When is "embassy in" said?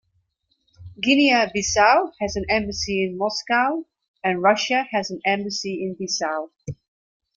2.49-3.19, 5.23-5.95